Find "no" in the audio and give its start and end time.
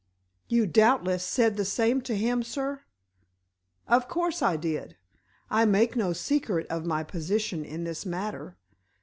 5.95-6.11